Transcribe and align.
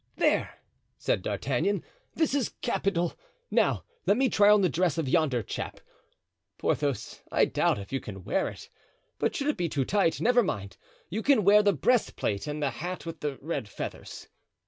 "There," 0.15 0.57
said 0.97 1.21
D'Artagnan, 1.21 1.83
"this 2.15 2.33
is 2.33 2.55
capital! 2.63 3.13
Now 3.51 3.83
let 4.07 4.17
me 4.17 4.29
try 4.29 4.49
on 4.49 4.61
the 4.61 4.67
dress 4.67 4.97
of 4.97 5.07
yonder 5.07 5.43
chap. 5.43 5.79
Porthos, 6.57 7.21
I 7.31 7.45
doubt 7.45 7.77
if 7.77 7.93
you 7.93 7.99
can 7.99 8.23
wear 8.23 8.47
it; 8.49 8.67
but 9.19 9.35
should 9.35 9.45
it 9.47 9.57
be 9.57 9.69
too 9.69 9.85
tight, 9.85 10.19
never 10.19 10.41
mind, 10.41 10.75
you 11.11 11.21
can 11.21 11.43
wear 11.43 11.61
the 11.61 11.73
breastplate 11.73 12.47
and 12.47 12.63
the 12.63 12.71
hat 12.71 13.05
with 13.05 13.19
the 13.19 13.37
red 13.43 13.69
feathers." 13.69 14.27